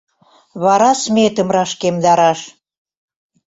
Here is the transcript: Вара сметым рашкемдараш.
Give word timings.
Вара 0.63 0.91
сметым 1.01 1.47
рашкемдараш. 1.55 2.39